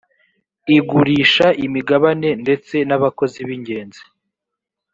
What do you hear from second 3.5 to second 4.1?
ingenzi